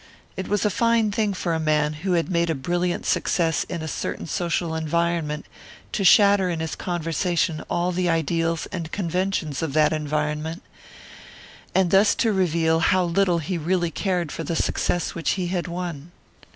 It 0.35 0.47
was 0.47 0.65
a 0.65 0.71
fine 0.71 1.11
thing 1.11 1.35
for 1.35 1.53
a 1.53 1.59
man 1.59 1.93
who 2.01 2.13
had 2.13 2.27
made 2.27 2.49
a 2.49 2.55
brilliant 2.55 3.05
success 3.05 3.65
in 3.65 3.83
a 3.83 3.87
certain 3.87 4.25
social 4.25 4.73
environment 4.73 5.45
to 5.91 6.03
shatter 6.03 6.49
in 6.49 6.59
his 6.59 6.73
conversation 6.73 7.63
all 7.69 7.91
the 7.91 8.09
ideals 8.09 8.65
and 8.71 8.91
conventions 8.91 9.61
of 9.61 9.73
that 9.73 9.93
environment, 9.93 10.63
and 11.75 11.91
thus 11.91 12.15
to 12.15 12.33
reveal 12.33 12.79
how 12.79 13.03
little 13.05 13.37
he 13.37 13.59
really 13.59 13.91
cared 13.91 14.31
for 14.31 14.43
the 14.43 14.55
success 14.55 15.13
which 15.13 15.33
he 15.33 15.49
had 15.49 15.67
won. 15.67 16.09